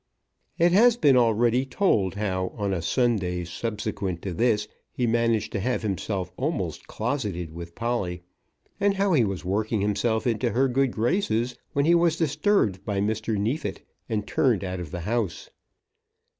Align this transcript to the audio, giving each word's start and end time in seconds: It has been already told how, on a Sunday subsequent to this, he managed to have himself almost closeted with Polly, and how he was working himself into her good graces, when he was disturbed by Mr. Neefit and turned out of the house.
It 0.57 0.71
has 0.71 0.97
been 0.97 1.15
already 1.15 1.63
told 1.63 2.15
how, 2.15 2.55
on 2.57 2.73
a 2.73 2.81
Sunday 2.81 3.43
subsequent 3.45 4.23
to 4.23 4.33
this, 4.33 4.67
he 4.91 5.05
managed 5.05 5.51
to 5.51 5.59
have 5.59 5.83
himself 5.83 6.31
almost 6.37 6.87
closeted 6.87 7.53
with 7.53 7.75
Polly, 7.75 8.23
and 8.79 8.95
how 8.95 9.13
he 9.13 9.23
was 9.23 9.45
working 9.45 9.81
himself 9.81 10.25
into 10.25 10.53
her 10.53 10.67
good 10.67 10.89
graces, 10.91 11.55
when 11.73 11.85
he 11.85 11.93
was 11.93 12.17
disturbed 12.17 12.83
by 12.83 12.99
Mr. 12.99 13.37
Neefit 13.37 13.83
and 14.09 14.25
turned 14.25 14.63
out 14.63 14.79
of 14.79 14.89
the 14.89 15.01
house. 15.01 15.51